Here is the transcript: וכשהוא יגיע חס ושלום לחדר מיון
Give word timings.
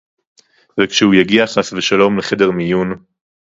וכשהוא 0.79 1.13
יגיע 1.13 1.47
חס 1.47 1.73
ושלום 1.73 2.17
לחדר 2.17 2.51
מיון 2.51 3.03